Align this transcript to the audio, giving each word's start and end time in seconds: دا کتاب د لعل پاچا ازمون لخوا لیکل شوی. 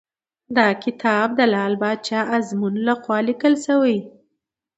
دا 0.57 0.67
کتاب 0.83 1.27
د 1.39 1.41
لعل 1.53 1.73
پاچا 1.81 2.21
ازمون 2.35 2.73
لخوا 2.87 3.17
لیکل 3.27 3.53
شوی. 3.65 3.97